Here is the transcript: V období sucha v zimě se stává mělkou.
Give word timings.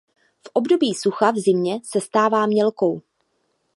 V 0.45 0.49
období 0.53 0.93
sucha 0.93 1.31
v 1.31 1.39
zimě 1.39 1.79
se 1.85 2.01
stává 2.01 2.45
mělkou. 2.45 3.01